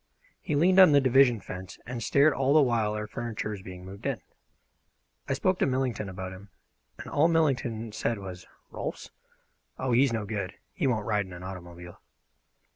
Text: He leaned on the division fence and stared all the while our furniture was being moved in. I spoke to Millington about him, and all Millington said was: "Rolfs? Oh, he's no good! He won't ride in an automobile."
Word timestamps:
He 0.41 0.55
leaned 0.55 0.79
on 0.79 0.93
the 0.93 0.99
division 0.99 1.41
fence 1.41 1.77
and 1.85 2.01
stared 2.01 2.33
all 2.33 2.55
the 2.55 2.61
while 2.63 2.93
our 2.93 3.05
furniture 3.05 3.51
was 3.51 3.61
being 3.61 3.85
moved 3.85 4.07
in. 4.07 4.19
I 5.29 5.33
spoke 5.33 5.59
to 5.59 5.67
Millington 5.67 6.09
about 6.09 6.33
him, 6.33 6.49
and 6.97 7.05
all 7.07 7.27
Millington 7.27 7.91
said 7.91 8.17
was: 8.17 8.47
"Rolfs? 8.71 9.11
Oh, 9.77 9.91
he's 9.91 10.11
no 10.11 10.25
good! 10.25 10.55
He 10.73 10.87
won't 10.87 11.05
ride 11.05 11.27
in 11.27 11.33
an 11.33 11.43
automobile." 11.43 12.01